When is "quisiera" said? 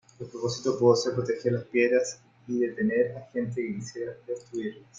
3.75-4.13